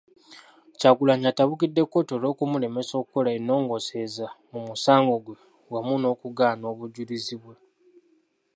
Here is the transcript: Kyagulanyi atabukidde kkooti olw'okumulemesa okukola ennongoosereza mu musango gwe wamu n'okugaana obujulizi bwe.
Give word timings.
Kyagulanyi 0.79 1.25
atabukidde 1.31 1.81
kkooti 1.85 2.11
olw'okumulemesa 2.17 2.93
okukola 2.97 3.29
ennongoosereza 3.37 4.27
mu 4.51 4.59
musango 4.67 5.15
gwe 5.23 5.35
wamu 5.71 5.95
n'okugaana 5.99 6.65
obujulizi 6.73 7.35
bwe. 7.43 7.55